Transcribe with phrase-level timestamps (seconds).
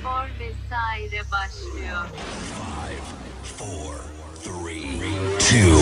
[0.00, 2.06] Spor vesaire başlıyor.
[2.54, 3.02] Five,
[3.42, 3.94] four,
[4.42, 4.98] three,
[5.38, 5.76] two,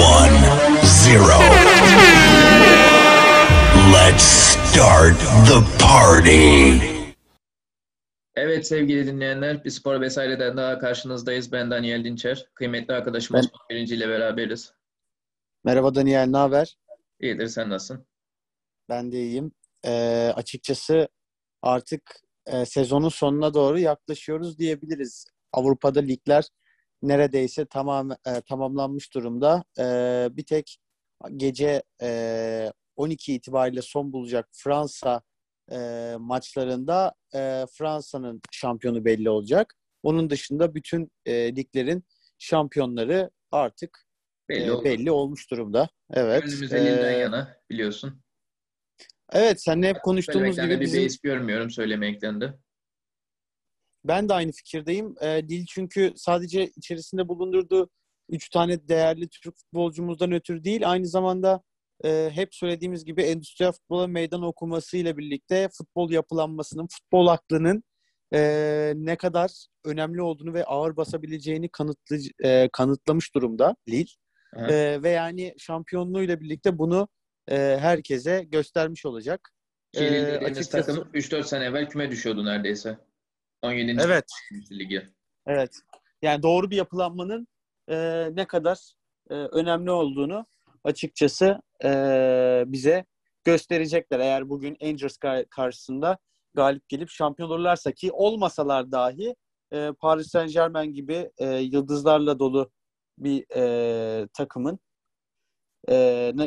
[0.00, 0.36] one,
[0.84, 1.38] zero.
[3.92, 5.18] Let's start
[5.48, 6.84] the party.
[8.36, 11.52] Evet sevgili dinleyenler, bir spor vesaireden daha karşınızdayız.
[11.52, 12.46] Ben Daniel Dinçer.
[12.54, 14.72] Kıymetli arkadaşım Ben- Osman Birinci ile beraberiz.
[15.64, 16.76] Merhaba Daniel, ne haber?
[17.20, 18.06] İyidir, sen nasılsın?
[18.88, 19.52] Ben de iyiyim.
[19.86, 21.08] Ee, açıkçası
[21.64, 25.26] artık e, sezonun sonuna doğru yaklaşıyoruz diyebiliriz.
[25.52, 26.48] Avrupa'da ligler
[27.02, 29.64] neredeyse tamam e, tamamlanmış durumda.
[29.78, 30.78] Ee, bir tek
[31.36, 35.22] gece e, 12 itibariyle son bulacak Fransa
[35.72, 35.76] e,
[36.18, 39.74] maçlarında e, Fransa'nın şampiyonu belli olacak.
[40.02, 42.04] Onun dışında bütün e, liglerin
[42.38, 44.04] şampiyonları artık
[44.48, 45.88] Belli e, belli olmuş durumda.
[46.10, 46.42] Evet.
[46.42, 48.23] Gönlümüz elinden Ee, yana biliyorsun.
[49.34, 52.54] Evet, seninle hep konuştuğumuz gibi bir bizim, beis görmüyorum söylemekten de.
[54.04, 55.14] ben de aynı fikirdeyim.
[55.22, 57.90] Ee, Dil çünkü sadece içerisinde bulundurduğu
[58.28, 61.62] üç tane değerli Türk futbolcumuzdan ötürü değil, aynı zamanda
[62.04, 67.84] e, hep söylediğimiz gibi endüstriyel futbola meydan okumasıyla birlikte futbol yapılanmasının, futbol aklının
[68.34, 74.10] e, ne kadar önemli olduğunu ve ağır basabileceğini kanıtlı, e, kanıtlamış durumda Lille.
[74.56, 77.08] E, ve yani şampiyonluğuyla birlikte bunu
[77.50, 79.50] e, herkese göstermiş olacak.
[79.92, 82.98] Ki dediğimiz açıkçası- takım 3-4 sene evvel küme düşüyordu neredeyse.
[83.62, 84.00] 17.
[84.04, 84.24] Evet.
[84.72, 85.08] ligi.
[85.46, 85.76] Evet.
[86.22, 87.48] Yani doğru bir yapılanmanın
[87.88, 88.78] e, ne kadar
[89.30, 90.46] e, önemli olduğunu
[90.84, 91.90] açıkçası e,
[92.66, 93.04] bize
[93.44, 94.18] gösterecekler.
[94.20, 96.18] Eğer bugün Angels kar- karşısında
[96.54, 99.34] galip gelip şampiyon olurlarsa ki olmasalar dahi
[99.72, 102.70] e, Paris Saint Germain gibi e, yıldızlarla dolu
[103.18, 104.78] bir e, takımın
[105.88, 105.94] e,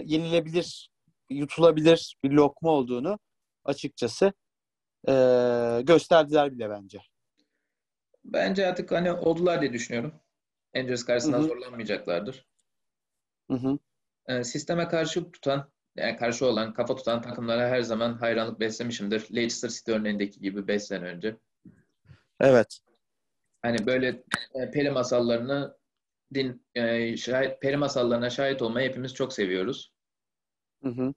[0.04, 0.90] yenilebilir,
[1.30, 3.20] yutulabilir bir lokma olduğunu
[3.66, 4.34] açıkçası
[5.08, 5.14] e,
[5.84, 7.00] gösterdiler bile bence.
[8.26, 10.14] Bence artık hani oldular diye düşünüyorum.
[10.76, 12.45] Angels karşısında zorlanmayacaklardır.
[13.52, 13.80] Hı hı.
[14.28, 19.36] Ee, sisteme karşı tutan, yani karşı olan, kafa tutan takımlara her zaman hayranlık beslemişimdir.
[19.36, 21.38] Leicester City örneğindeki gibi 5 sene önce.
[22.40, 22.80] Evet.
[23.61, 24.23] Hani böyle
[24.54, 25.78] e, peri masallarını
[26.33, 29.92] din e, şahit, peri masallarına şahit olmayı hepimiz çok seviyoruz.
[30.83, 31.14] Hı hı.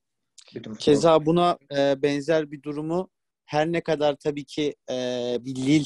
[0.55, 3.11] Bütün futbol- Keza buna e, benzer bir durumu
[3.47, 4.95] her ne kadar tabii ki e,
[5.41, 5.85] bir Lille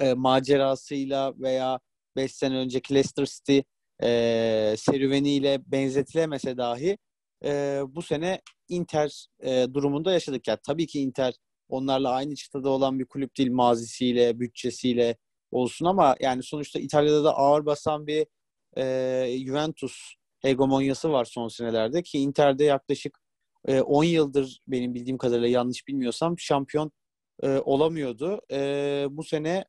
[0.00, 1.80] e, macerasıyla veya
[2.16, 3.58] 5 sene önceki Leicester City
[4.02, 6.98] e, serüveniyle benzetilemese dahi
[7.44, 10.48] e, bu sene Inter e, durumunda yaşadık.
[10.48, 11.34] Yani tabii ki Inter
[11.68, 15.16] onlarla aynı çıtada olan bir kulüp değil mazisiyle, bütçesiyle
[15.50, 18.26] olsun ama yani sonuçta İtalya'da da ağır basan bir
[18.78, 23.18] e, Juventus hegemonyası var son senelerde ki Inter'de yaklaşık
[23.68, 26.92] e, 10 yıldır benim bildiğim kadarıyla yanlış bilmiyorsam şampiyon
[27.42, 28.40] e, olamıyordu.
[28.52, 29.64] E, bu sene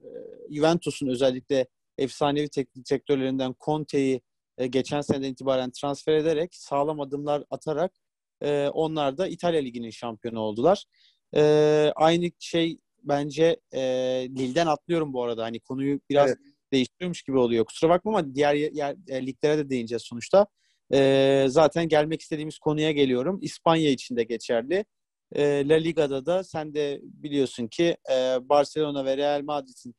[0.00, 0.08] e,
[0.50, 1.66] Juventus'un özellikle
[1.98, 4.20] efsanevi teknik direktörlerinden Conte'yi
[4.58, 7.92] e, geçen seneden itibaren transfer ederek sağlam adımlar atarak
[8.42, 10.84] e, onlar da İtalya Ligi'nin şampiyonu oldular.
[11.36, 11.42] E,
[11.96, 13.80] aynı şey bence e,
[14.28, 15.44] Lille'den atlıyorum bu arada.
[15.44, 16.38] Hani konuyu biraz Evet.
[16.72, 17.64] Değiştiriyormuş gibi oluyor.
[17.64, 20.46] Kusura bakma ama diğer yer, e, liglere de değineceğiz sonuçta.
[20.94, 23.38] E, zaten gelmek istediğimiz konuya geliyorum.
[23.42, 24.84] İspanya için de geçerli.
[25.34, 29.94] E, La Liga'da da sen de biliyorsun ki e, Barcelona ve Real Madrid'in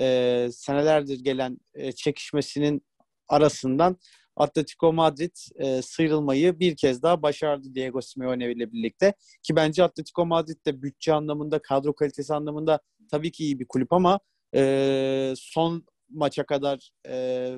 [0.00, 2.86] e, senelerdir gelen e, çekişmesinin
[3.28, 3.96] arasından
[4.36, 9.14] Atletico Madrid e, sıyrılmayı bir kez daha başardı Diego Simeone ile birlikte.
[9.42, 13.92] Ki bence Atletico Madrid de bütçe anlamında, kadro kalitesi anlamında tabii ki iyi bir kulüp
[13.92, 14.20] ama
[14.54, 17.50] e, son maça kadar e,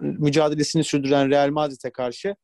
[0.00, 2.36] mücadelesini sürdüren Real Madrid'e karşı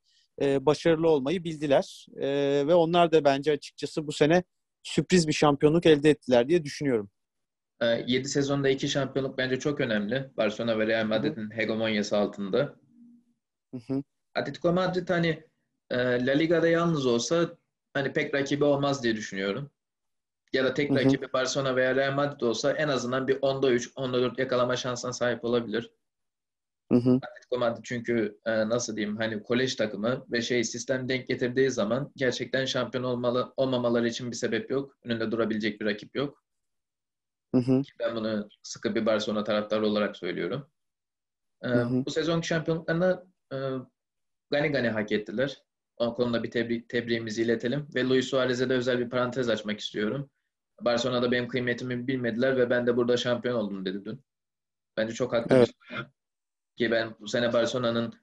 [0.43, 2.07] e, başarılı olmayı bildiler.
[2.17, 2.29] E,
[2.67, 4.43] ve onlar da bence açıkçası bu sene
[4.83, 7.11] sürpriz bir şampiyonluk elde ettiler diye düşünüyorum.
[8.07, 10.31] 7 sezonda 2 şampiyonluk bence çok önemli.
[10.37, 12.77] Barcelona ve Real Madrid'in hegemonyası altında.
[13.75, 14.03] Hı hı.
[14.35, 15.45] Atletico Madrid hani
[15.91, 17.57] e, La Liga'da yalnız olsa
[17.95, 19.71] hani pek rakibi olmaz diye düşünüyorum.
[20.53, 20.99] Ya da tek Hı hı.
[20.99, 25.13] rakibi Barcelona veya Real Madrid olsa en azından bir 10'da 3, 10'da 4 yakalama şansına
[25.13, 25.91] sahip olabilir.
[26.93, 27.11] Hı hı.
[27.11, 32.13] Atletico Madrid çünkü e, nasıl diyeyim hani kolej takımı ve şey sistem denk getirdiği zaman
[32.17, 34.97] gerçekten şampiyon olmalı olmamaları için bir sebep yok.
[35.05, 36.45] Önünde durabilecek bir rakip yok.
[37.55, 37.83] Hı hı.
[38.01, 40.71] Ben bunu sıkı bir Barcelona taraftarı olarak söylüyorum.
[41.63, 42.05] E, Hı hı.
[42.07, 43.57] Bu sezonki şampiyonluklarını e,
[44.51, 45.63] gani gani hak ettiler.
[45.97, 47.89] O konuda bir tebrik, tebriğimizi iletelim.
[47.95, 50.31] Ve Luis Suarez'e de özel bir parantez açmak istiyorum.
[50.85, 54.25] Barcelona'da benim kıymetimi bilmediler ve ben de burada şampiyon oldum dedi dün.
[54.97, 55.67] Bence çok haklı Evet.
[55.89, 55.99] şey.
[56.77, 58.15] Ki ben bu sene Barcelona'nın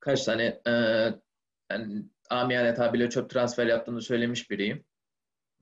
[0.00, 0.70] kaç tane e,
[1.70, 4.84] yani amiyane tabirle çöp transfer yaptığını söylemiş biriyim.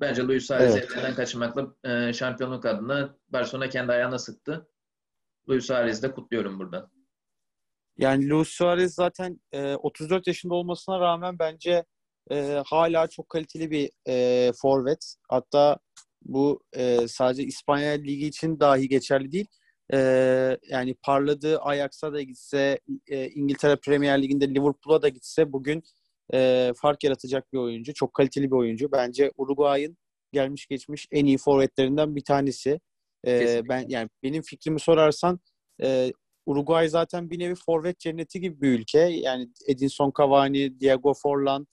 [0.01, 0.93] Bence Luis Suarez'i Evet.
[0.93, 4.69] elinden kaçırmakla e, şampiyonluk adına Barcelona kendi ayağına sıktı.
[5.49, 6.91] Luis Suarez'i de kutluyorum buradan.
[7.99, 11.85] Yani Luis Suarez zaten e, 34 yaşında olmasına rağmen bence
[12.31, 15.15] e, hala çok kaliteli bir e, forvet.
[15.29, 15.79] Hatta
[16.25, 19.47] bu e, sadece İspanya Ligi için dahi geçerli değil.
[19.93, 19.99] E,
[20.69, 25.83] yani parladığı Ajax'a da gitse, e, İngiltere Premier Ligi'nde Liverpool'a da gitse bugün
[26.35, 27.95] e, fark yaratacak bir oyuncu.
[27.95, 28.93] Çok kaliteli bir oyuncu.
[28.93, 29.97] Bence Uruguay'ın
[30.33, 32.81] gelmiş geçmiş en iyi forvetlerinden bir tanesi.
[33.25, 33.69] E, Kesinlikle.
[33.69, 35.41] ben yani benim fikrimi sorarsan
[35.83, 36.13] e,
[36.47, 38.99] Uruguay zaten bir nevi forvet cenneti gibi bir ülke.
[38.99, 41.67] Yani Edinson Cavani, Diego Forlan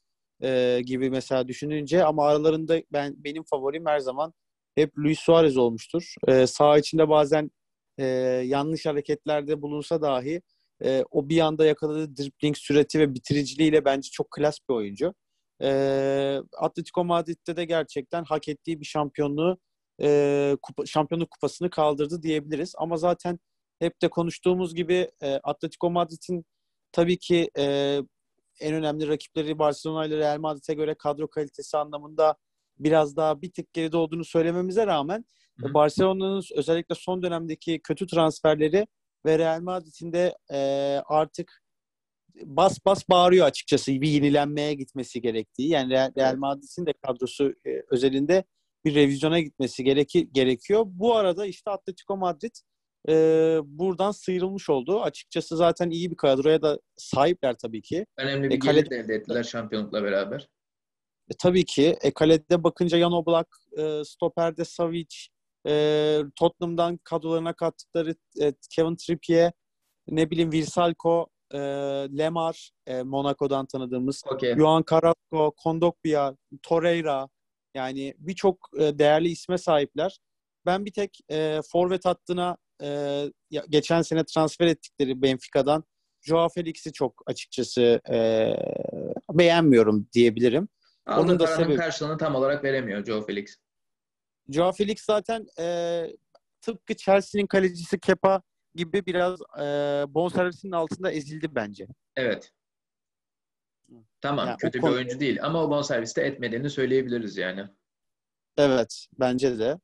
[0.43, 4.33] e, gibi mesela düşününce ama aralarında ben benim favorim her zaman
[4.75, 6.13] hep Luis Suarez olmuştur.
[6.27, 7.51] E, sağ içinde bazen
[7.97, 8.05] e,
[8.45, 10.41] yanlış hareketlerde bulunsa dahi
[10.83, 15.13] e, o bir anda yakaladığı dribbling süreti ve bitiriciliğiyle bence çok klas bir oyuncu.
[15.61, 15.69] E,
[16.57, 19.57] Atletico Madrid'de de gerçekten hak ettiği bir şampiyonluğu
[20.01, 22.73] e, kupa, şampiyonluk kupasını kaldırdı diyebiliriz.
[22.77, 23.39] Ama zaten
[23.79, 26.45] hep de konuştuğumuz gibi e, Atletico Madrid'in
[26.91, 27.97] tabii ki e,
[28.59, 32.35] en önemli rakipleri Barcelona ile Real Madrid'e göre kadro kalitesi anlamında
[32.79, 35.25] biraz daha bir tık geride olduğunu söylememize rağmen.
[35.73, 38.87] Barcelona'nın özellikle son dönemdeki kötü transferleri
[39.25, 40.57] ve Real Madrid'in de e,
[41.05, 41.61] artık
[42.45, 45.69] bas bas bağırıyor açıkçası bir yenilenmeye gitmesi gerektiği.
[45.69, 46.35] Yani Real, Real.
[46.35, 48.43] Madrid'in de kadrosu e, özelinde
[48.85, 50.83] bir revizyona gitmesi gereki, gerekiyor.
[50.85, 52.55] Bu arada işte Atletico Madrid
[53.09, 53.13] e,
[53.65, 55.01] buradan sıyrılmış oldu.
[55.01, 58.05] Açıkçası zaten iyi bir kadroya da sahipler tabii ki.
[58.17, 60.47] Önemli bir E, kale- gelir de elde ettiler şampiyonlukla beraber.
[61.31, 61.97] E, tabii ki.
[62.01, 63.47] E, kalede bakınca Jan Oblak,
[63.77, 65.15] e, Stoper'de Savic,
[65.67, 69.51] e, Tottenham'dan kadrolarına kattıkları e, Kevin Trippier,
[70.07, 71.57] ne bileyim Virsalko, e,
[72.17, 74.55] Lemar, e, Monaco'dan tanıdığımız, Okey.
[74.55, 77.29] Johan Carrasco, Kondogbia, Torreira
[77.75, 80.19] yani birçok e, değerli isme sahipler.
[80.65, 83.25] Ben bir tek e, forvet hattına e,
[83.69, 85.83] geçen sene transfer ettikleri Benfica'dan
[86.21, 88.53] Joao Felix'i çok açıkçası e,
[89.33, 90.69] beğenmiyorum diyebilirim.
[91.05, 93.55] Aldığı Onun da sebebi- karşılığını tam olarak veremiyor Joe Felix.
[94.49, 96.05] Joao Felix zaten e,
[96.61, 98.41] tıpkı Chelsea'nin kalecisi Kepa
[98.75, 99.63] gibi biraz e,
[100.13, 101.87] bonservisinin altında ezildi bence.
[102.15, 102.51] Evet.
[104.21, 107.65] Tamam Yani kötü bir konu- oyuncu değil ama o bonserviste etmediğini söyleyebiliriz yani.
[108.57, 109.79] Evet, bence de.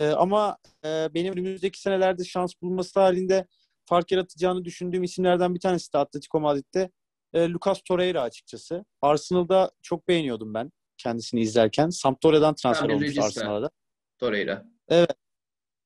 [0.00, 3.46] Ee, ama e, benim önümüzdeki senelerde şans bulması halinde
[3.86, 6.90] fark yaratacağını düşündüğüm isimlerden bir tanesi de Atletico Madrid'de
[7.34, 8.84] e, Lucas Torreira açıkçası.
[9.02, 11.90] Arsenal'da çok beğeniyordum ben kendisini izlerken.
[11.90, 13.18] Sampdoria'dan transfer bir olmuş.
[13.18, 13.70] Arsenal'a.
[14.18, 14.64] Torreira.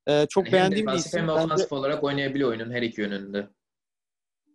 [0.09, 1.21] Ee, çok Yani hem beğendiğim bir isim.
[1.21, 3.49] hem Ben de- ofansif olarak oynayabiliyor oyunun her iki yönünde.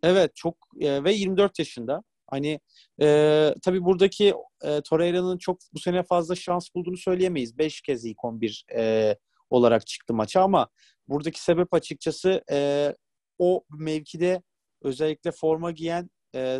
[0.04, 2.04] Evet çok e, ve 24 yaşında.
[2.28, 2.60] Hani
[3.02, 4.34] e, tabii buradaki
[4.64, 7.58] e, Torreira'nın çok bu sene fazla şans bulduğunu söyleyemeyiz.
[7.58, 9.16] 5 kez ilk 11 e,
[9.50, 10.68] olarak çıktı maça ama
[11.07, 12.94] buradaki sebep açıkçası e,
[13.38, 14.42] o mevkide
[14.81, 16.60] özellikle forma giyen e,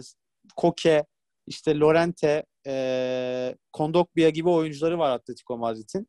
[0.56, 1.06] Koke,
[1.48, 6.08] işte Lorente, e, Kondogbia gibi oyuncuları var Atletico Madrid'in.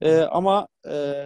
[0.00, 1.24] E, ama e,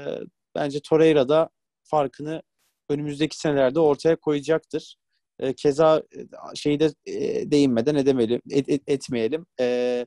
[0.55, 1.49] bence Torreira da
[1.85, 2.43] farkını
[2.89, 4.97] önümüzdeki senelerde ortaya koyacaktır.
[5.39, 9.47] E, keza e, şeyi de e, değinmeden edemeyelim, et- et- etmeyelim.
[9.61, 10.07] E,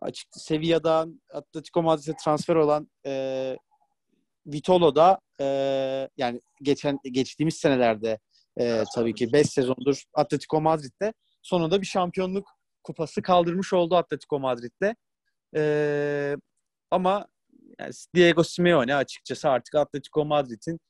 [0.00, 3.56] açık Sevilla'dan Atletico Madrid'e transfer olan e,
[4.46, 5.44] Vitolo da e,
[6.16, 8.18] yani geçen geçtiğimiz senelerde
[8.60, 12.48] e, tabii ki 5 sezondur Atletico Madrid'de sonunda bir şampiyonluk
[12.84, 14.96] kupası kaldırmış oldu Atletico Madrid'de.
[15.56, 16.36] E,
[16.90, 17.26] ama
[17.80, 20.80] yani Diego Simeone açıkçası artık Atletico Madrid'in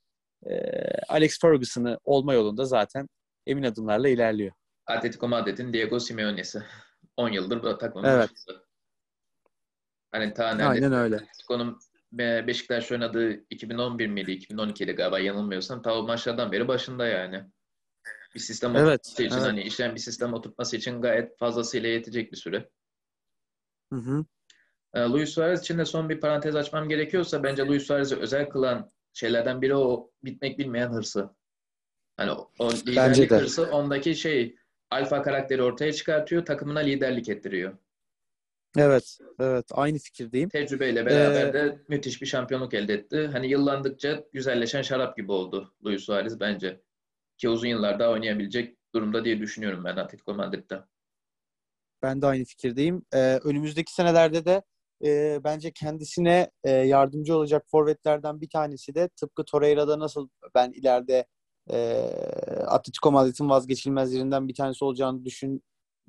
[0.47, 0.71] e,
[1.09, 3.09] Alex Ferguson'ı olma yolunda zaten
[3.47, 4.53] emin adımlarla ilerliyor.
[4.87, 6.63] Atletico Madrid'in Diego Simeone'si.
[7.17, 8.31] 10 yıldır bu takımın Evet.
[8.31, 8.65] başında.
[10.13, 11.17] Hani ta Aynen öyle.
[11.17, 11.79] Atletico'nun
[12.19, 14.33] Beşiktaş oynadığı 2011 miydi?
[14.33, 15.83] 2012'ydi galiba yanılmıyorsam.
[15.83, 17.45] Ta o maçlardan beri başında yani.
[18.35, 19.47] Bir sistem Evet, oturtması için evet.
[19.47, 22.69] hani işleyen bir sistem oturtması için gayet fazlasıyla yetecek bir süre.
[23.93, 24.25] Hı hı.
[24.95, 28.93] Ee, Luis Suarez için de son bir parantez açmam gerekiyorsa bence Luis Suarez'i özel kılan
[29.13, 31.31] şeylerden biri o bitmek bilmeyen hırsı.
[32.17, 33.37] Hani o, o liderlik de.
[33.37, 34.57] hırsı ondaki şey
[34.91, 37.79] alfa karakteri ortaya çıkartıyor, takımına liderlik ettiriyor.
[38.79, 39.65] Evet, evet.
[39.71, 40.49] Aynı fikirdeyim.
[40.49, 43.31] Tecrübeyle beraber Ee, de müthiş bir şampiyonluk elde etti.
[43.33, 46.81] Hani yıllandıkça güzelleşen şarap gibi oldu Luis Suarez bence.
[47.39, 50.81] Ki uzun yıllar daha oynayabilecek durumda diye düşünüyorum ben Atletico Madrid'de.
[52.03, 53.03] Ben de aynı fikirdeyim.
[53.15, 54.63] Ee, önümüzdeki senelerde de
[55.05, 61.27] e, bence kendisine e, yardımcı olacak forvetlerden bir tanesi de tıpkı Torreira'da nasıl ben ileride
[61.71, 61.77] e,
[62.67, 65.25] Atletico Madrid'in vazgeçilmezlerinden bir tanesi olacağını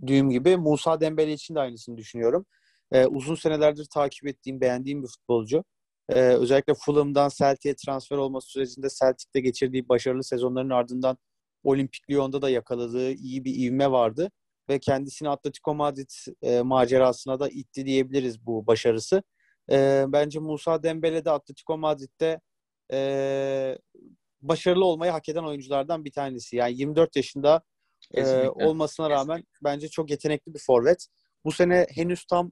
[0.02, 2.46] düşündüğüm gibi Musa Dembele için de aynısını düşünüyorum.
[2.92, 5.64] e, uzun senelerdir takip ettiğim, beğendiğim bir futbolcu.
[6.10, 11.18] E, özellikle Fulham'dan Celtic'e transfer olması sürecinde Celtic'te geçirdiği başarılı sezonların ardından
[11.64, 14.32] Olimpik Lyon'da da yakaladığı iyi bir ivme vardı
[14.70, 16.10] ve kendisini Atletico Madrid
[16.42, 19.24] e, macerasına da itti diyebiliriz bu başarısı.
[19.72, 22.40] E, bence Musa Dembele de Atletico Madrid'de
[22.94, 23.78] e,
[24.42, 26.56] başarılı olmayı hak eden oyunculardan bir tanesi.
[26.56, 27.62] Yani 24 yaşında
[28.14, 31.08] e, olmasına rağmen bence çok yetenekli bir forvet.
[31.46, 32.52] Bu sene henüz tam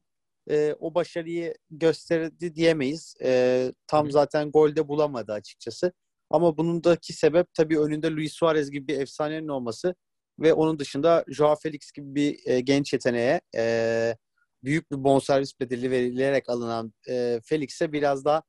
[0.50, 3.16] e, o başarıyı gösterdi diyemeyiz.
[3.24, 4.12] E, tam Hı.
[4.12, 5.94] zaten golde bulamadı açıkçası.
[6.30, 9.96] Ama bunundaki sebep tabii önünde Luis Suarez gibi bir efsanenin olması
[10.40, 14.16] ve onun dışında Joao Felix gibi bir e, genç yeteneğe e,
[14.64, 18.44] büyük bir bonservis bedeli verilerek alınan e, Felix'e biraz daha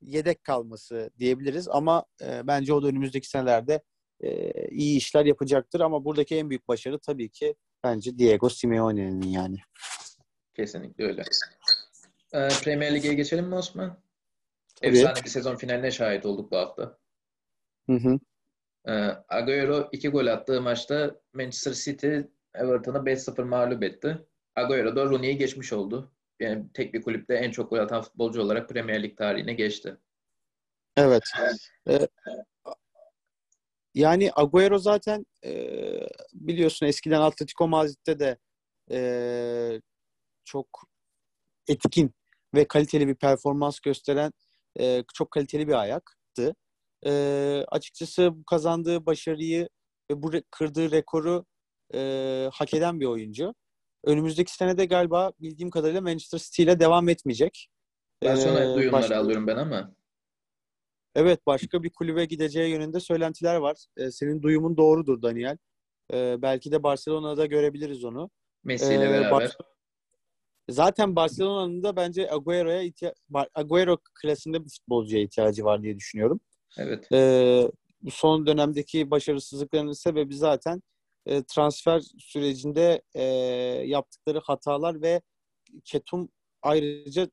[0.00, 1.68] yedek kalması diyebiliriz.
[1.68, 3.82] Ama e, bence o da önümüzdeki senelerde
[4.20, 5.80] e, iyi işler yapacaktır.
[5.80, 9.56] Ama buradaki en büyük başarı tabii ki bence Diego Simeone'nin yani.
[10.54, 11.22] Kesinlikle öyle.
[12.32, 14.02] Ee, Premier Lig'e geçelim mi Osman?
[14.82, 14.98] Tabii.
[14.98, 16.98] Efsane bir sezon finaline şahit olduk bu hafta.
[17.86, 18.18] Hı hı.
[18.88, 18.92] Ee,
[19.28, 22.18] Agüero iki gol attığı maçta Manchester City
[22.54, 24.18] Everton'ı 5-0 mağlup etti.
[24.56, 26.12] Agüero da Rooney'i geçmiş oldu.
[26.40, 29.96] Yani tek bir kulüpte en çok gol atan futbolcu olarak Premier Lig tarihine geçti.
[30.96, 31.22] Evet.
[31.88, 32.08] Ee,
[33.94, 35.52] yani Agüero zaten e,
[36.34, 38.38] biliyorsun eskiden Atletico Madrid'de de
[38.90, 39.00] e,
[40.44, 40.66] çok
[41.68, 42.14] etkin
[42.54, 44.32] ve kaliteli bir performans gösteren
[44.80, 46.54] e, çok kaliteli bir ayaktı.
[47.06, 47.12] E,
[47.68, 49.68] açıkçası bu kazandığı başarıyı
[50.10, 51.44] ve bu re- kırdığı rekoru
[51.94, 53.54] e, hak eden bir oyuncu.
[54.04, 57.68] Önümüzdeki sene de galiba bildiğim kadarıyla Manchester City ile devam etmeyecek.
[58.24, 59.94] Barcelona Ee, duyumları başka- alıyorum ben ama.
[61.20, 63.76] Evet başka bir kulübe gideceği yönünde söylentiler var.
[63.96, 65.58] Ee, senin duyumun doğrudur Daniel.
[66.12, 68.30] Ee, belki de Barcelona'da görebiliriz onu.
[68.64, 69.30] Messi ile Ee, beraber.
[69.30, 69.56] Bar-
[70.68, 73.14] Zaten Barcelona'nın da bence Agüero'ya ihtiya-
[73.54, 76.40] Agüero klasında bir futbolcuya ihtiyacı var diye düşünüyorum.
[76.78, 77.12] Evet.
[77.12, 77.70] Ee,
[78.02, 80.82] bu son dönemdeki başarısızlıklarının sebebi zaten
[81.26, 83.22] e, transfer sürecinde e,
[83.86, 85.20] yaptıkları hatalar ve
[85.84, 86.28] Ketum
[86.62, 87.30] ayrıca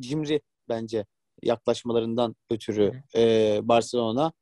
[0.00, 1.06] cimri bence
[1.42, 4.32] yaklaşmalarından ötürü e, Barcelona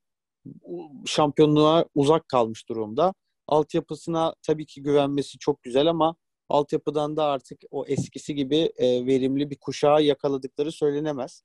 [1.06, 3.14] şampiyonluğa uzak kalmış durumda.
[3.48, 6.16] Altyapısına tabii ki güvenmesi çok güzel ama
[6.48, 11.42] altyapıdan da artık o eskisi gibi e, verimli bir kuşağı yakaladıkları söylenemez.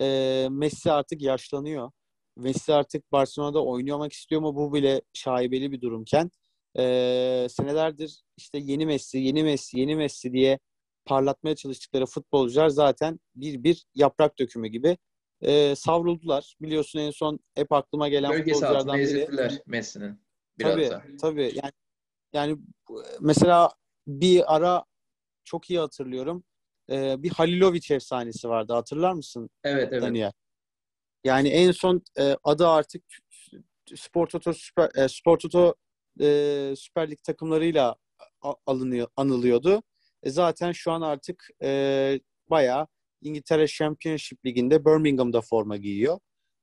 [0.00, 1.90] E, Messi artık yaşlanıyor.
[2.36, 6.30] Messi artık Barcelona'da oynamak istiyor mu bu bile şaibeli bir durumken
[6.78, 10.58] e, senelerdir işte yeni Messi, yeni Messi, yeni Messi diye
[11.04, 14.96] parlatmaya çalıştıkları futbolcular zaten bir bir yaprak dökümü gibi
[15.40, 16.56] e, savruldular.
[16.60, 19.28] Biliyorsun en son hep aklıma gelen Bölgesi futbolculardan biri.
[19.66, 20.20] Messi'nin.
[20.58, 21.02] Biraz Tabii, da.
[21.20, 21.52] tabii.
[21.54, 21.72] Yani
[22.32, 22.58] yani
[23.20, 23.70] mesela
[24.06, 24.84] bir ara
[25.44, 26.44] çok iyi hatırlıyorum.
[26.90, 28.72] E, bir Halilovic efsanesi vardı.
[28.72, 30.02] Hatırlar mısın Evet evet.
[30.02, 30.32] Daniel?
[31.24, 33.04] Yani en son e, adı artık
[33.96, 35.74] Spor Toto Süper, e, Spor Toto
[36.20, 37.96] e, Süper Lig takımlarıyla
[38.66, 39.82] alınıyor, anılıyordu.
[40.22, 42.86] E, zaten şu an artık e, bayağı
[43.22, 46.18] İngiltere Championship Ligi'nde Birmingham'da forma giyiyor.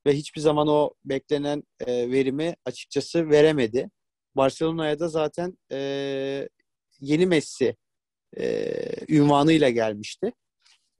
[0.05, 3.89] Ve hiçbir zaman o beklenen e, verimi açıkçası veremedi.
[4.35, 6.49] Barcelona'ya da zaten e,
[6.99, 7.75] yeni Messi
[8.37, 8.75] e,
[9.09, 10.33] ünvanıyla gelmişti.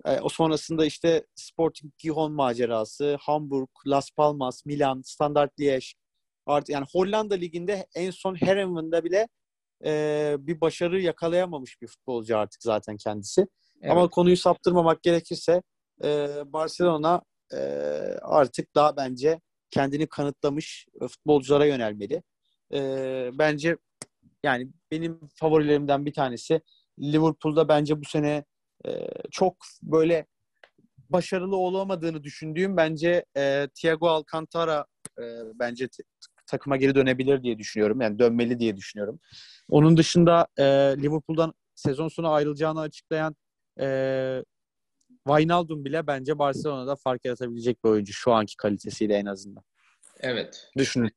[0.06, 5.94] E, o sonrasında işte Sporting Gijón macerası, Hamburg, Las Palmas, Milan, Standard Liège.
[6.46, 9.28] Art yani Hollanda liginde en son Herenven'de bile
[9.86, 13.48] e, bir başarı yakalayamamış bir futbolcu artık zaten kendisi.
[13.82, 13.92] Evet.
[13.92, 15.62] Ama konuyu saptırmamak gerekirse
[16.04, 17.22] e, Barcelona
[17.54, 17.58] e,
[18.22, 22.24] artık daha bence kendini kanıtlamış futbolculara yönelmeli.
[22.74, 22.80] E,
[23.34, 23.78] bence
[24.44, 26.62] yani benim favorilerimden bir tanesi
[27.00, 28.46] Liverpool'da bence bu sene
[28.86, 30.26] e, çok böyle
[31.10, 34.86] başarılı olamadığını düşündüğüm bence e, Thiago Alcantara
[35.20, 35.24] e,
[35.60, 35.88] bence
[36.50, 38.02] takıma geri dönebilir diye düşünüyorum.
[38.02, 39.20] Yani dönmeli diye düşünüyorum.
[39.70, 40.64] Onun dışında e,
[40.98, 43.36] Liverpool'dan sezon sonu ayrılacağını açıklayan
[43.80, 44.44] e,
[45.28, 49.64] Wijnaldum bile bence Barcelona'da fark yaratabilecek bir oyuncu şu anki kalitesiyle en azından.
[50.20, 50.70] Evet.
[50.78, 51.12] Düşünün.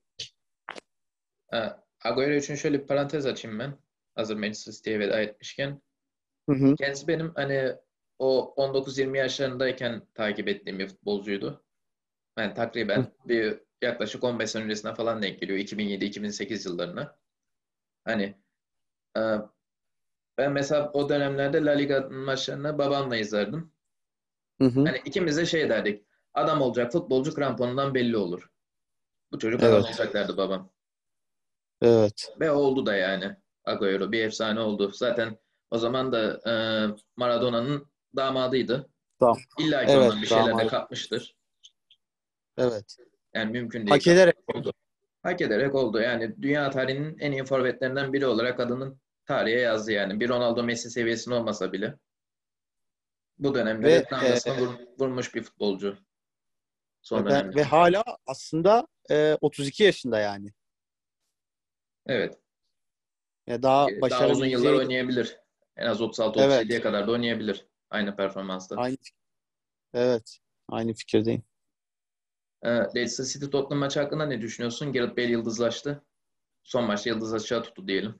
[1.51, 3.79] Ha, Agüero için şöyle bir parantez açayım ben.
[4.15, 5.83] Hazır Manchester City'ye veda etmişken.
[6.51, 6.75] Hı hı.
[6.75, 7.73] Kendisi benim hani
[8.19, 11.65] o 19-20 yaşlarındayken takip ettiğim bir futbolcuydu.
[12.39, 15.59] Yani takriben bir yaklaşık 15 sene öncesine falan denk geliyor.
[15.59, 17.17] 2007-2008 yıllarına.
[18.05, 18.35] Hani
[19.17, 19.21] e,
[20.39, 23.73] ben mesela o dönemlerde La Liga maçlarını babamla izlerdim.
[24.61, 24.81] Hı hı.
[24.85, 26.05] Hani ikimiz de şey derdik.
[26.35, 28.51] Adam olacak futbolcu kramponundan belli olur.
[29.33, 29.85] Bu çocuk adam Evet.
[29.85, 30.71] olacak derdi babam.
[31.83, 32.33] Evet.
[32.41, 33.37] Ve oldu da yani.
[33.65, 34.93] Agüero bir efsane oldu.
[34.95, 35.39] Zaten
[35.71, 36.53] o zaman da e,
[37.17, 37.87] Maradona'nın
[38.17, 38.89] damadıydı.
[39.21, 39.39] Tamam.
[39.59, 40.69] İlla ki Evet, ondan bir şeyler de damadı.
[40.69, 41.37] kapmıştır.
[42.57, 42.97] Evet.
[43.35, 43.91] Yani mümkün değil.
[43.91, 44.73] Hak ederek oldu.
[45.23, 46.01] Hak ederek oldu.
[46.01, 50.21] Yani dünya tarihinin en iyi forvetlerinden biri olarak adının tarihe yazdı yani.
[50.21, 51.95] Bir Ronaldo Messi seviyesinde olmasa bile.
[53.39, 55.99] Bu dönemde Ve, damgasını e, vur- vurmuş bir futbolcu.
[57.03, 57.57] Son ve, dönemde.
[57.57, 60.53] ve hala aslında e, 32 yaşında yani.
[62.07, 62.39] Evet.
[63.47, 65.37] Ya daha Daha uzun yıllar başarabileceği oynayabilir.
[65.77, 66.83] En az 36-37'ye Evet.
[66.83, 67.67] kadar da oynayabilir.
[67.91, 68.77] Aynı performansta.
[68.77, 68.97] aynı
[69.95, 70.39] Evet.
[70.69, 71.43] Aynı fikirdeyim.
[72.63, 74.93] Ee, Leicester City Tottenham maçı hakkında ne düşünüyorsun?
[74.93, 76.05] Gareth Bale yıldızlaştı.
[76.63, 78.15] Son maçta yıldız aşağı tuttu diyelim.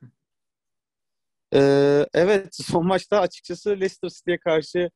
[1.55, 4.91] Ee, evet son maçta açıkçası Leicester City'ye karşı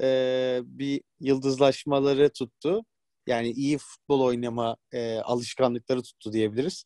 [0.00, 2.84] e, bir yıldızlaşmaları tuttu.
[3.26, 6.84] Yani iyi futbol oynama e, alışkanlıkları tuttu diyebiliriz.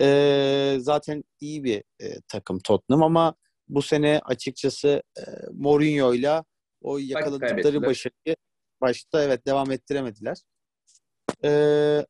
[0.00, 3.34] E, zaten iyi bir e, takım Tottenham ama
[3.68, 6.44] bu sene açıkçası e, Mourinho'yla
[6.80, 8.36] o yakaladıkları başarıyı
[8.80, 10.36] başta evet devam ettiremediler.
[11.44, 11.50] E,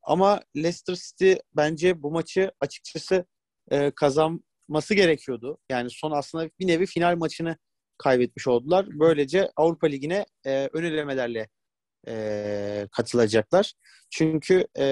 [0.02, 3.26] ama Leicester City bence bu maçı açıkçası
[3.70, 5.58] e, kazanması gerekiyordu.
[5.70, 7.56] Yani son aslında bir nevi final maçını
[7.98, 8.86] kaybetmiş oldular.
[8.90, 11.48] Böylece Avrupa Ligi'ne e, ön elemelerle
[12.08, 13.74] e, katılacaklar.
[14.10, 14.84] Çünkü e,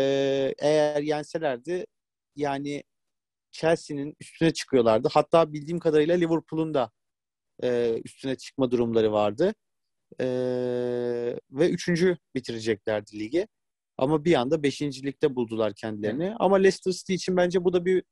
[0.59, 1.87] eğer yenselerdi
[2.37, 2.83] yani
[3.53, 5.09] Chelsea'nin üstüne çıkıyorlardı.
[5.13, 6.91] Hatta bildiğim kadarıyla Liverpool'un da
[7.63, 9.55] e, üstüne çıkma durumları vardı.
[10.21, 10.27] E,
[11.51, 13.49] ve üçüncü bitireceklerdi ligi.
[14.03, 16.35] Ama bir anda beşincilikte buldular kendilerini.
[16.39, 18.03] Ama Leicester City için bence bu da bir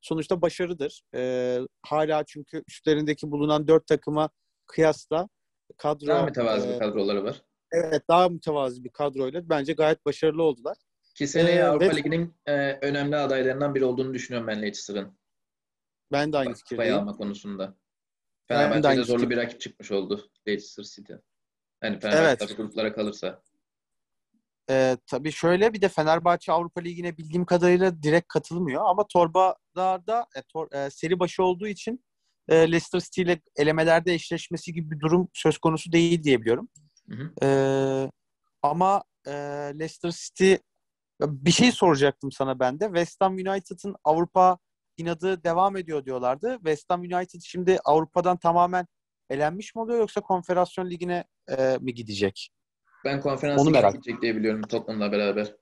[0.00, 1.02] sonuçta başarıdır.
[1.14, 4.30] E, hala çünkü üstlerindeki bulunan dört takıma
[4.66, 5.28] kıyasla
[5.76, 7.42] kadro Daha mütevazı e, bir kadroları var.
[7.72, 10.76] evet daha mütevazı bir kadroyla bence gayet başarılı oldular.
[11.14, 12.52] Ki seneye Ee, Avrupa ve- Ligi'nin e,
[12.82, 15.18] önemli adaylarından biri olduğunu düşünüyorum ben Leicester'ın.
[16.12, 16.94] Ben de aynı fikirdeyim.
[16.94, 17.76] alma konusunda.
[18.48, 21.12] Fenerbahçe'de zorlu fikir- bir rakip çıkmış oldu Leicester City.
[21.82, 22.56] Yani Fenerbahçe Evet.
[22.56, 23.42] gruplara kalırsa.
[24.70, 30.26] Ee, tabii şöyle bir de Fenerbahçe Avrupa Ligi'ne bildiğim kadarıyla direkt katılmıyor ama torbada da
[30.36, 32.04] e, tor- e, seri başı olduğu için
[32.48, 36.68] e, Leicester City ile elemelerde eşleşmesi gibi bir durum söz konusu değil diye biliyorum.
[37.08, 37.46] Hı hı.
[37.46, 38.10] Ee,
[38.62, 39.32] ama e,
[39.78, 40.54] Leicester City
[41.20, 42.84] bir şey soracaktım sana ben de.
[42.84, 44.58] West Ham United'ın Avrupa
[44.96, 46.54] inadı devam ediyor diyorlardı.
[46.56, 48.86] West Ham United şimdi Avrupa'dan tamamen
[49.30, 52.50] elenmiş mi oluyor yoksa Konfederasyon Ligi'ne e, mi gidecek?
[53.04, 55.54] Ben konferans Onu ligine merak- gidecek diye biliyorum Tottenham'la beraber.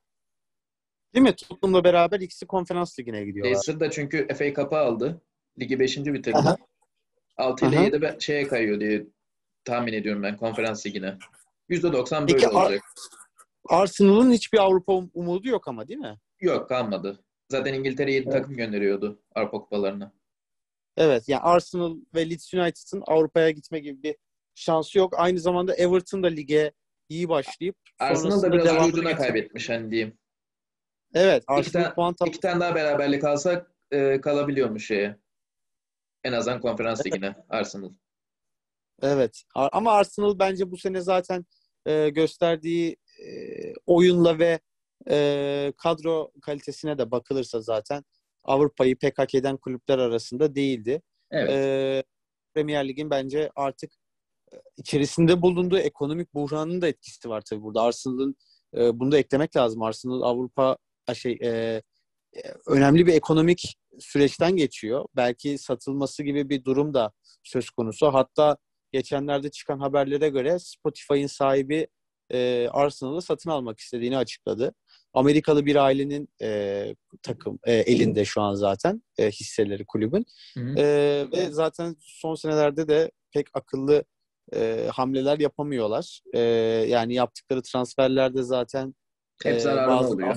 [1.15, 1.37] Değil mi?
[1.37, 3.51] Tottenham'la beraber ikisi konferans ligine gidiyorlar.
[3.51, 5.23] Leicester da çünkü FA Cup'ı aldı.
[5.59, 5.97] Ligi 5.
[6.13, 6.37] bitirdi.
[6.37, 6.57] Aha.
[7.37, 7.85] 6 ile Aha.
[7.85, 9.07] 7 be- şeye kayıyor diye
[9.65, 11.19] tahmin ediyorum ben konferans ligine.
[11.69, 12.83] %90 böyle Peki, Ar- olacak.
[13.69, 16.19] Arsenal'ın hiçbir Avrupa um- umudu yok ama değil mi?
[16.41, 17.25] Yok kalmadı.
[17.49, 18.39] Zaten İngiltere'ye 7 Evet.
[18.41, 20.13] takım gönderiyordu Avrupa kupalarına.
[20.97, 24.17] Evet yani Arsenal ve Leeds United'ın Avrupa'ya gitme gibi bir
[24.55, 25.15] şansı yok.
[25.17, 26.73] Aynı zamanda Everton da lige
[27.09, 30.19] iyi başlayıp Arsenal da biraz ucuna kaybetmiş hani diyeyim.
[31.15, 35.17] Evet İki, Arsenal tane, puan iki tane daha beraberlik alsak e, kalabiliyormuş şeye.
[36.25, 37.91] En azından konferans ligine Arsenal.
[39.03, 39.43] Evet.
[39.55, 41.47] Ama Arsenal bence bu sene zaten
[41.87, 43.29] e, gösterdiği e,
[43.87, 44.61] oyunla ve
[45.11, 48.05] e, kadro kalitesine de bakılırsa zaten
[48.45, 51.03] Avrupa'yı pek hak eden kulüpler arasında değildi.
[51.31, 51.51] Evet.
[51.51, 52.03] E,
[52.55, 53.93] Premier Lig'in bence artık
[54.77, 57.83] içerisinde bulunduğu ekonomik buhranın da etkisi var tabii burada.
[57.83, 58.37] Arsenal'ın
[58.77, 59.83] e, bunu da eklemek lazım.
[59.83, 60.77] Arsenal Avrupa
[61.15, 61.83] şey e, e,
[62.67, 65.05] önemli bir ekonomik süreçten geçiyor.
[65.17, 68.07] Belki satılması gibi bir durum da söz konusu.
[68.07, 68.57] Hatta
[68.93, 71.87] geçenlerde çıkan haberlere göre Spotify'ın sahibi
[72.33, 74.75] e, Arsenal'ı satın almak istediğini açıkladı.
[75.15, 80.27] Amerikalı bir ailenin e, takım e, elinde şu an zaten e, hisseleri kulübün.
[80.55, 80.79] Hı hı.
[80.79, 84.05] E, ve zaten son senelerde de pek akıllı
[84.55, 86.21] e, hamleler yapamıyorlar.
[86.35, 86.41] E,
[86.89, 88.95] yani yaptıkları transferlerde zaten
[89.43, 90.37] Hep e, zararlı bazı- oluyor.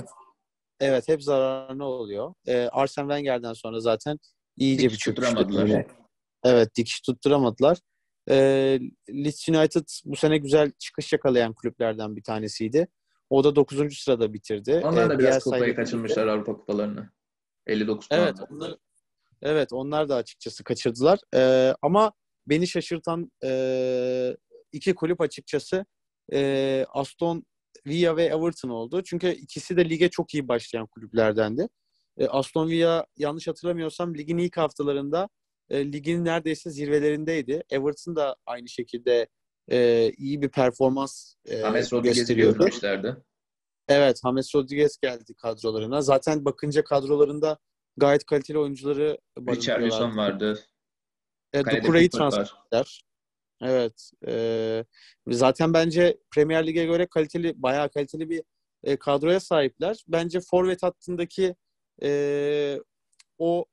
[0.80, 2.34] Evet hep zararlı oluyor.
[2.47, 4.19] E, Arsene Wenger'den sonra zaten
[4.58, 5.86] iyice Dikiş bir tutturamadılar.
[6.43, 7.78] Evet dikiş tutturamadılar.
[8.30, 8.36] E,
[9.10, 12.88] Leeds United bu sene güzel çıkış yakalayan kulüplerden bir tanesiydi.
[13.30, 13.97] O da 9.
[13.97, 14.82] sırada bitirdi.
[14.86, 17.10] Onlar E, da biraz Bielsa ile kupayı kaçırmışlar Avrupa kupalarını.
[17.67, 18.21] 59 puan.
[18.21, 18.76] Evet, onlar,
[19.41, 21.19] evet onlar da açıkçası kaçırdılar.
[21.36, 22.12] Ee, ama
[22.52, 24.38] beni şaşırtan e,
[24.72, 25.86] iki kulüp açıkçası
[26.34, 27.44] e, Aston
[27.88, 29.04] Villa ve Everton oldu.
[29.04, 31.68] Çünkü ikisi de lige çok iyi başlayan kulüplerdendi.
[32.18, 35.30] E, Aston Villa yanlış hatırlamıyorsam ligin ilk haftalarında
[35.70, 37.64] e, ligin neredeyse zirvelerindeydi.
[37.70, 39.28] Everton da aynı şekilde
[39.72, 41.62] e, iyi bir performans e,
[41.94, 42.64] Rodriguez'i gösteriyordu.
[43.88, 46.02] Evet, James Rodriguez geldi kadrolarına.
[46.02, 47.58] Zaten bakınca kadrolarında
[47.98, 50.34] gayet kaliteli oyuncuları Richarlison barındırıyorlar.
[50.34, 50.60] vardı.
[51.54, 53.02] E, Dukura'yı transfer ettiler.
[53.62, 54.12] Evet.
[54.28, 54.86] Ee,
[55.28, 58.44] zaten bence Premier Lig'e göre kaliteli, bayağı kaliteli bir
[58.84, 60.04] e, kadroya sahipler.
[60.08, 61.56] Bence forvet hattındaki
[62.04, 62.80] e,
[63.38, 63.66] o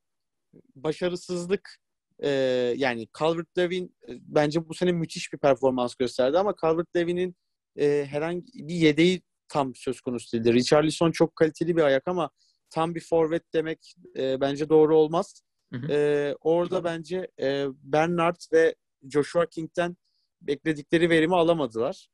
[0.76, 1.78] başarısızlık
[2.22, 2.30] e,
[2.76, 7.36] yani Calvert-Lewin e, bence bu sene müthiş bir performans gösterdi ama Calvert-Lewin'in
[7.78, 10.52] e, herhangi bir yedeği tam söz konusu değildi.
[10.52, 12.30] Richarlison çok kaliteli bir ayak ama
[12.70, 15.42] tam bir forvet demek e, bence doğru olmaz.
[15.72, 15.92] Hı hı.
[15.92, 18.74] E, orada bence e, Bernard ve
[19.10, 19.96] Joshua King'den
[20.40, 22.08] bekledikleri verimi alamadılar.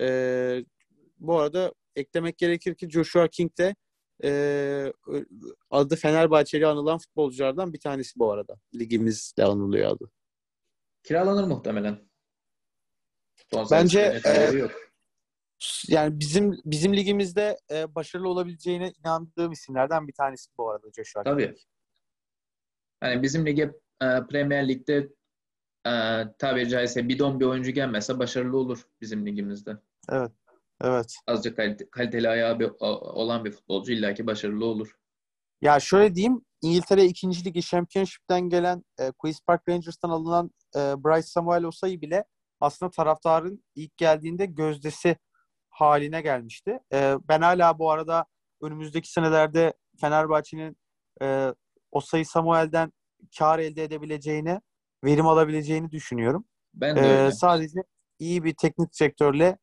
[0.00, 0.64] E,
[1.18, 3.74] bu arada eklemek gerekir ki Joshua King de
[4.24, 4.92] e,
[5.70, 8.54] adı Fenerbahçeli anılan futbolculardan bir tanesi bu arada.
[8.74, 10.10] Ligimizde anılıyor adı.
[11.02, 12.08] Kiralanır muhtemelen.
[13.52, 14.70] Bonservis Bence, e, yok.
[15.88, 21.56] Yani bizim bizim ligimizde e, başarılı olabileceğine inandığım isimlerden bir tanesi bu arada Joshua King.
[23.00, 23.62] Hani bizim lige
[24.02, 24.96] e, Premier Lig'de
[25.86, 25.92] e,
[26.38, 29.76] tabiri caizse bidon bir oyuncu gelmese başarılı olur bizim ligimizde.
[30.10, 30.32] Evet.
[30.80, 31.14] Evet.
[31.26, 34.92] Azıcık kalite- kaliteli ayağı bir- olan bir futbolcu illaki başarılı olur.
[35.60, 37.44] Ya şöyle diyeyim, İngiltere 2.
[37.44, 42.24] Ligi Championship'ten gelen e, Queen's Park Rangers'tan alınan e, Bryce Samuel Osayi bile
[42.60, 45.16] aslında taraftarın ilk geldiğinde gözdesi
[45.70, 46.78] haline gelmişti.
[46.92, 48.26] E, ben hala bu arada
[48.62, 50.76] önümüzdeki senelerde Fenerbahçe'nin
[51.22, 51.54] e,
[51.90, 52.92] Osayi Samuel'den
[53.38, 54.60] kar elde edebileceğini,
[55.04, 56.44] verim alabileceğini düşünüyorum.
[56.74, 57.32] Ben de Ee, öyle.
[57.32, 57.80] sadece
[58.18, 59.58] iyi bir teknik sektörle,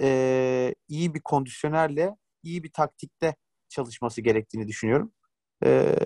[0.00, 3.34] e, iyi bir kondisyonerle, iyi bir taktikte
[3.68, 5.12] çalışması gerektiğini düşünüyorum.
[5.64, 5.96] Ee,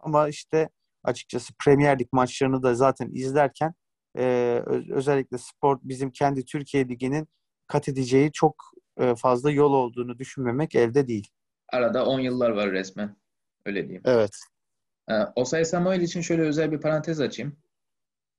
[0.00, 0.68] ama işte
[1.04, 3.74] açıkçası Premier Lig maçlarını da zaten izlerken
[4.18, 4.24] e,
[4.90, 7.28] özellikle spor bizim kendi Türkiye Ligi'nin
[7.66, 8.54] kat edeceği çok
[8.96, 11.28] e, fazla yol olduğunu düşünmemek elde değil.
[11.72, 13.16] Arada 10 yıllar var resmen.
[13.66, 14.02] Öyle diyeyim.
[14.04, 14.30] Evet.
[15.10, 17.56] E, Osay Samuel için şöyle özel bir parantez açayım.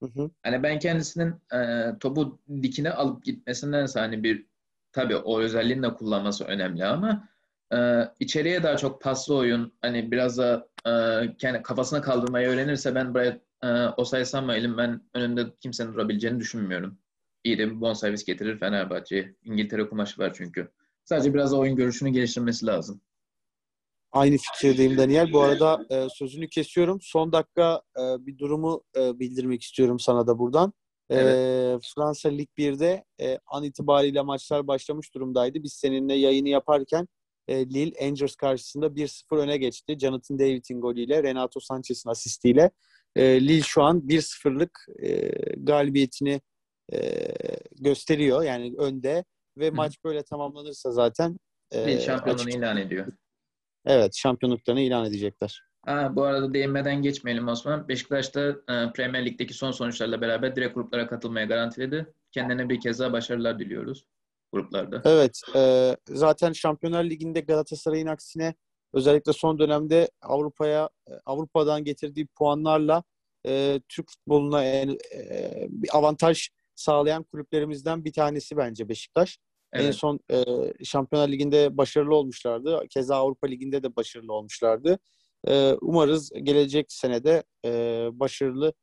[0.03, 0.31] Hı hı.
[0.43, 4.45] Hani ben kendisinin e, topu dikine alıp gitmesindense hani bir
[4.91, 7.29] tabii o özelliğini de kullanması önemli ama
[7.73, 7.77] e,
[8.19, 10.91] içeriye daha çok paslı oyun hani biraz da e,
[11.37, 16.97] kendi kafasına kaldırmayı öğrenirse ben buraya e, Osay Samuel'in ben önünde kimsenin durabileceğini düşünmüyorum.
[17.43, 19.35] İyi de bir bonservis getirir Fenerbahçe'ye.
[19.43, 20.71] İngiltere kumaşı var çünkü.
[21.05, 23.01] Sadece biraz oyun görüşünü geliştirmesi lazım.
[24.11, 25.33] Aynı fikirdeyim Daniel.
[25.33, 26.99] Bu arada e, sözünü kesiyorum.
[27.01, 30.73] Son dakika e, bir durumu e, bildirmek istiyorum sana da buradan.
[31.11, 31.17] E,
[31.95, 35.63] Fransa Lig 1'de e, an itibariyle maçlar başlamış durumdaydı.
[35.63, 37.07] Biz seninle yayını yaparken
[37.47, 39.97] e, Lille Angers karşısında 1-0 öne geçti.
[39.99, 42.71] Jonathan David'in golüyle, Renato Sanchez'in asistiyle.
[43.15, 46.41] E, Lille şu an 1-0'lık e, galibiyetini
[46.93, 47.27] e,
[47.79, 48.43] gösteriyor.
[48.43, 49.23] Yani önde
[49.57, 49.73] ve Hı.
[49.73, 51.39] maç böyle tamamlanırsa zaten
[51.71, 53.07] e, Lille şampiyonluğunu açık- ilan ediyor.
[53.85, 55.61] Evet, şampiyonluklarını ilan edecekler.
[55.85, 57.87] Ha, bu arada değinmeden geçmeyelim Osman.
[57.87, 62.13] Beşiktaş da e, Premier Lig'deki son sonuçlarla beraber direkt gruplara katılmaya garantiledi.
[62.31, 64.05] Kendine bir kez daha başarılar diliyoruz
[64.53, 65.01] gruplarda.
[65.05, 68.53] Evet, e, zaten Şampiyonlar Ligi'nde Galatasaray'ın aksine
[68.93, 73.03] özellikle son dönemde Avrupa'ya e, Avrupa'dan getirdiği puanlarla
[73.47, 79.37] e, Türk futboluna en- e, bir avantaj sağlayan kulüplerimizden bir tanesi bence Beşiktaş.
[79.73, 79.95] En Evet.
[79.95, 80.43] son e,
[80.83, 82.83] Şampiyonlar Ligi'nde başarılı olmuşlardı.
[82.89, 84.99] Keza Avrupa Ligi'nde de başarılı olmuşlardı.
[85.47, 87.69] E, umarız gelecek senede e,
[88.13, 88.73] başarılı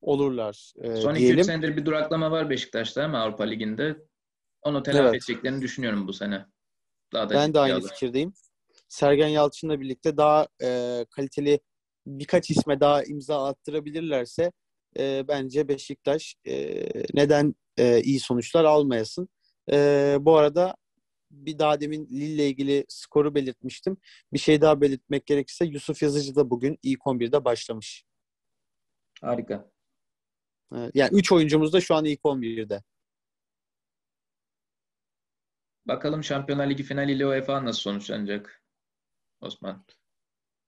[0.00, 1.44] olurlar e, Son 2-3 diyelim.
[1.44, 3.96] senedir bir duraklama var Beşiktaş'ta ama Avrupa Ligi'nde.
[4.62, 5.14] Onu telafi Evet.
[5.14, 6.46] edeceklerini düşünüyorum bu sene.
[7.12, 7.88] Daha da Ben de aynı alır.
[7.88, 8.32] fikirdeyim.
[8.88, 11.60] Sergen Yalçın'la birlikte daha e, kaliteli
[12.06, 14.52] birkaç isme daha imza attırabilirlerse
[14.98, 19.28] e, bence Beşiktaş e, neden e, iyi sonuçlar almayasın.
[19.72, 20.76] E, bu arada
[21.30, 23.96] bir daha demin Lille ilgili skoru belirtmiştim.
[24.32, 28.04] Bir şey daha belirtmek gerekirse Yusuf Yazıcı da bugün ilk 11'de başlamış.
[29.20, 29.70] Harika.
[30.72, 32.82] E, yani 3 oyuncumuz da şu an ilk 11'de.
[35.88, 38.62] Bakalım Şampiyonlar Ligi finaliyle UEFA nasıl sonuçlanacak
[39.40, 39.84] Osman?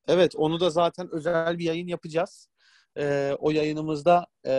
[0.08, 2.48] Evet, onu da zaten özel bir yayın yapacağız.
[2.98, 4.52] Ee, o yayınımızda e,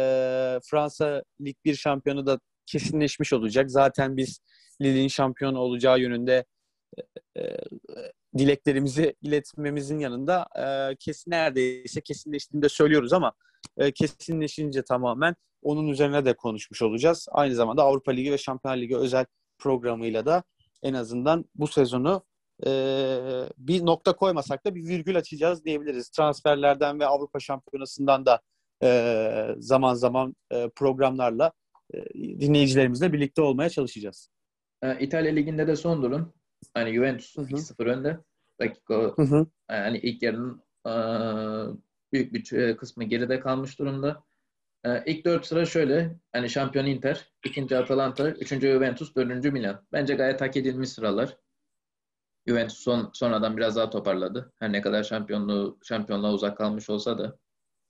[0.63, 2.39] Fransa Lig 1 şampiyonu da
[2.71, 3.71] kesinleşmiş olacak.
[3.71, 4.39] Zaten biz
[4.81, 6.45] Lille'in şampiyon olacağı yönünde
[6.97, 7.57] e, e,
[8.37, 13.33] dileklerimizi iletmemizin yanında e, kesin neredeyse kesinleştiğini de söylüyoruz ama
[13.77, 17.27] e, kesinleşince tamamen onun üzerine de konuşmuş olacağız.
[17.31, 19.25] Aynı zamanda Avrupa Ligi ve Şampiyonlar Ligi özel
[19.57, 20.43] programıyla da
[20.83, 22.23] en azından bu sezonu
[22.65, 22.69] e,
[23.57, 26.09] bir nokta koymasak da bir virgül açacağız diyebiliriz.
[26.09, 28.41] Transferlerden ve Avrupa Şampiyonası'ndan da
[28.83, 31.51] e, zaman zaman e, programlarla
[32.15, 34.29] dinleyicilerimizle birlikte olmaya çalışacağız.
[34.83, 36.33] Ee, İtalya Ligi'nde de son durum.
[36.73, 37.45] Hani Juventus Hı hı.
[37.45, 38.19] 2-0 önde.
[38.59, 39.47] Dakika Hı hı.
[39.71, 40.63] yani ilk yarının
[42.13, 44.23] büyük bir kısmı geride kalmış durumda.
[45.05, 46.19] İlk dört sıra şöyle.
[46.31, 49.85] Hani şampiyon Inter, ikinci Atalanta, üçüncü Juventus, dördüncü Milan.
[49.91, 51.37] Bence gayet hak edilmiş sıralar.
[52.47, 54.53] Juventus son, sonradan biraz daha toparladı.
[54.59, 57.37] Her ne kadar şampiyonluğu şampiyonluğa uzak kalmış olsa da.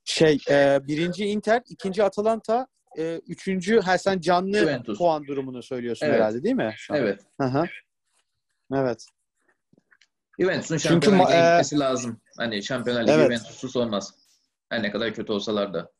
[0.05, 4.97] Şey, e, birinci Inter, ikinci Atalanta, e, üçüncü, ha sen canlı Juventus.
[4.97, 6.15] puan durumunu söylüyorsun Evet.
[6.15, 6.73] herhalde değil mi?
[6.77, 6.99] Şu an?
[6.99, 7.21] Evet.
[7.41, 7.65] Hı hı.
[8.73, 9.05] Evet.
[10.39, 12.21] Juventus'un Çünkü Şampiyonlar Ligi'ne e, gitmesi lazım.
[12.37, 13.25] Hani Şampiyonlar Ligi Evet.
[13.25, 14.13] Juventus'suz olmaz.
[14.69, 15.91] Her ne kadar kötü olsalar da.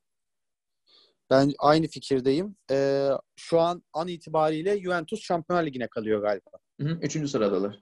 [1.30, 2.56] Ben aynı fikirdeyim.
[2.71, 6.49] E, şu an an itibariyle Juventus Şampiyonlar Ligi'ne kalıyor galiba.
[6.82, 7.80] Hı hı, Üçüncü sıradalar.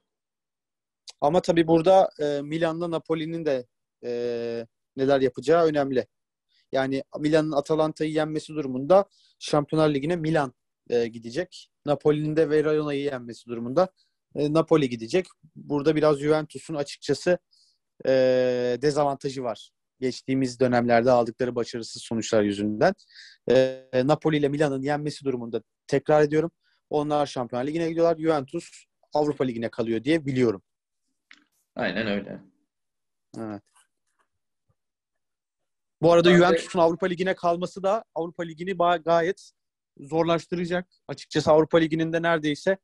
[1.22, 3.65] Ama tabii burada e, Milan'la Napoli'nin de
[4.06, 4.12] e,
[4.98, 6.08] neler yapacağı önemli.
[6.71, 9.06] Yani Milan'ın Atalanta'yı yenmesi durumunda
[9.39, 10.53] Şampiyonlar Ligi'ne Milan
[10.89, 11.69] e, gidecek.
[11.86, 13.89] Napoli'nin de Verona'yı yenmesi durumunda
[14.36, 15.25] e, Napoli gidecek.
[15.56, 17.38] Burada biraz Juventus'un açıkçası
[18.06, 18.12] e,
[18.82, 19.71] dezavantajı var.
[19.99, 22.93] Geçtiğimiz dönemlerde aldıkları başarısız sonuçlar yüzünden.
[23.51, 26.51] E, Napoli ile Milan'ın yenmesi durumunda tekrar ediyorum.
[26.89, 28.17] Onlar Şampiyonlar Ligi'ne gidiyorlar.
[28.17, 30.62] Juventus Avrupa Ligi'ne kalıyor diye biliyorum.
[31.75, 32.41] Aynen öyle.
[33.38, 33.63] Evet.
[36.01, 39.51] Bu arada Ben de- Juventus'un Avrupa Ligi'ne kalması da Avrupa Ligi'ni gayet
[39.99, 40.88] zorlaştıracak.
[41.07, 42.77] Açıkçası Avrupa Ligi'nin de neredeyse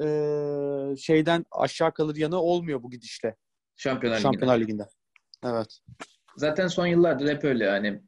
[0.00, 3.36] eee, şeyden aşağı kalır yanı olmuyor bu gidişle.
[3.76, 4.18] Şampiyonlar.
[4.20, 4.86] Şampiyonlar Ligi'nde.
[5.44, 5.78] Evet.
[6.36, 8.02] Zaten son yıllardır hep öyle yani.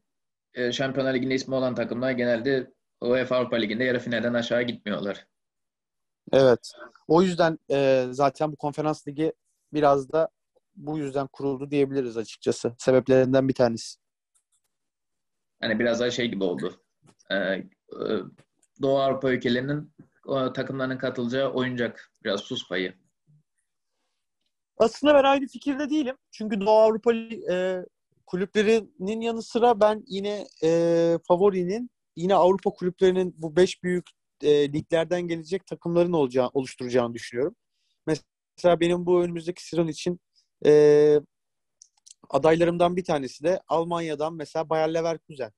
[0.54, 5.26] E, Şampiyonlar Ligi'nde ismi olan takımlar genelde UEFA Avrupa Ligi'nde yarı finalden aşağı gitmiyorlar.
[6.32, 6.70] Evet.
[7.08, 9.32] O yüzden eee, zaten bu konferans ligi
[9.72, 10.28] biraz da
[10.76, 12.74] bu yüzden kuruldu diyebiliriz açıkçası.
[12.78, 13.96] Sebeplerinden bir tanesi.
[15.60, 16.80] Hani biraz daha şey gibi oldu.
[17.30, 17.64] E, e,
[18.82, 19.92] Doğu Avrupa ülkelerinin
[20.26, 22.94] o takımlarının katılacağı oyuncak biraz sus payı.
[24.78, 26.16] Aslında ben aynı fikirde değilim.
[26.30, 27.84] Çünkü Doğu Avrupa e,
[28.26, 34.06] kulüplerinin yanı sıra ben yine e, favorinin yine Avrupa kulüplerinin bu beş büyük
[34.42, 37.56] e, liglerden gelecek takımların olacağı, oluşturacağını düşünüyorum.
[38.06, 40.20] Mesela benim bu önümüzdeki sezon için
[40.66, 41.20] e,
[42.30, 45.52] adaylarımdan bir tanesi de Almanya'dan mesela Bayer Leverkusen.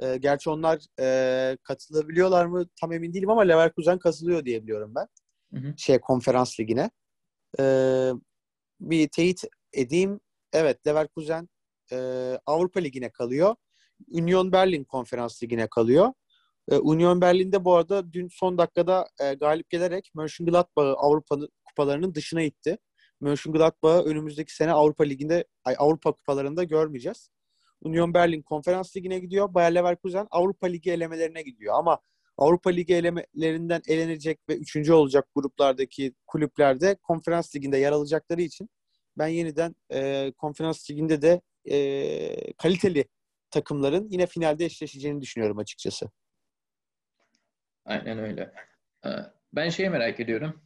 [0.00, 5.06] E, gerçi onlar e, katılabiliyorlar mı tam emin değilim ama Leverkusen katılıyor diye biliyorum ben.
[5.54, 5.74] Hı hı.
[5.76, 6.90] Şey konferans ligine.
[7.60, 8.10] Ee,
[8.80, 10.20] bir teyit edeyim.
[10.52, 11.48] Evet Leverkusen
[11.92, 11.96] e,
[12.46, 13.56] Avrupa Ligi'ne kalıyor.
[14.10, 16.12] Union Berlin Konferans Ligi'ne kalıyor.
[16.70, 22.42] E, Union Berlin'de bu arada dün son dakikada e, galip gelerek Mönchengladbach'ı Avrupa kupalarının dışına
[22.42, 22.78] itti.
[23.20, 27.30] Mönchengladbach'ı önümüzdeki sene Avrupa Ligi'nde Avrupa kupalarında görmeyeceğiz.
[27.80, 29.54] Union Berlin Konferans Ligi'ne gidiyor.
[29.54, 31.74] Bayer Leverkusen Avrupa Ligi elemelerine gidiyor.
[31.78, 31.98] Ama
[32.38, 38.68] Avrupa Ligi elemelerinden elenecek ve üçüncü olacak gruplardaki kulüplerde konferans liginde yer alacakları için
[39.18, 43.04] ben yeniden e, konferans liginde de e, kaliteli
[43.50, 46.10] takımların yine finalde eşleşeceğini düşünüyorum açıkçası.
[47.84, 48.52] Aynen öyle.
[49.06, 49.08] Ee,
[49.52, 50.62] Ben şeyi merak ediyorum.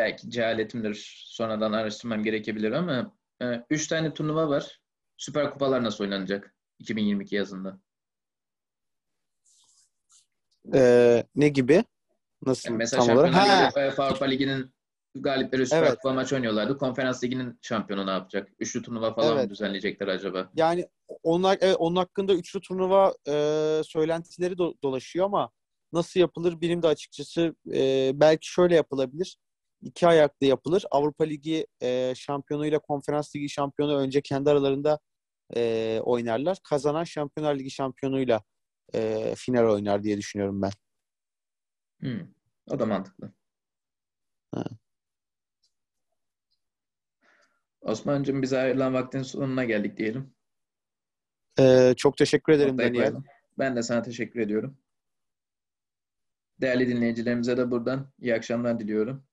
[0.00, 1.24] Ee, Belki cehaletimdir.
[1.26, 4.80] Sonradan araştırmam gerekebilir ama e, üç tane turnuva var.
[5.16, 7.80] Süper Kupalar nasıl oynanacak 2022 yazında?
[10.74, 11.84] E, ne gibi?
[12.46, 13.76] Nasıl Yani mesela tam olarak?
[13.76, 14.74] UEFA Avrupa Ligi'nin
[15.14, 15.94] galipleri Süper Evet.
[15.94, 16.78] Kupa maç oynuyorlardı.
[16.78, 18.48] Konferans Ligi'nin şampiyonu ne yapacak?
[18.58, 19.50] Üçlü turnuva falan mı Evet.
[19.50, 20.50] düzenleyecekler acaba?
[20.54, 20.88] yani
[21.22, 23.32] onlar evet, onun hakkında üçlü turnuva e,
[23.84, 25.50] söylentileri do- dolaşıyor ama
[25.92, 29.36] nasıl yapılır benim de açıkçası e, belki şöyle yapılabilir.
[29.82, 30.84] İki ayaklı yapılır.
[30.90, 34.98] Avrupa Ligi e, şampiyonuyla Konferans Ligi şampiyonu önce kendi aralarında
[35.56, 36.58] e, oynarlar.
[36.64, 38.42] Kazanan Şampiyonlar Ligi şampiyonuyla
[38.94, 40.70] e, final oynar diye düşünüyorum ben.
[42.00, 42.28] Hmm,
[42.70, 43.32] O da mantıklı.
[44.54, 44.64] Ha.
[47.80, 50.34] Osman'cığım bize ayrılan vaktin sonuna geldik diyelim.
[51.58, 53.04] E, çok teşekkür ederim Noktayı Daniel.
[53.04, 53.24] koyalım.
[53.58, 54.78] Ben de sana teşekkür ediyorum.
[56.60, 59.24] Değerli dinleyicilerimize de buradan iyi akşamlar diliyorum.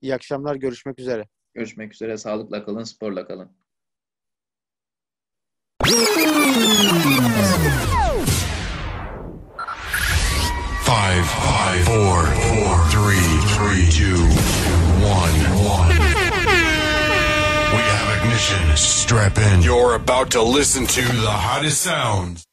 [0.00, 0.56] İyi akşamlar.
[0.56, 1.28] Görüşmek üzere.
[1.54, 2.16] Görüşmek üzere.
[2.18, 3.50] Sağlıkla kalın, sporla kalın.
[10.84, 14.18] Five, five, four, four, three, three, two,
[15.04, 15.36] one,
[15.76, 15.88] one.
[17.74, 18.76] We have ignition.
[18.76, 19.62] Strap in.
[19.62, 22.47] You're about to listen to the hottest sounds.